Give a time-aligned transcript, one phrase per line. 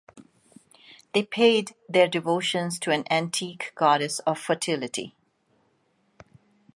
[1.13, 5.13] They paid their devotions to an antique goddess of fertility.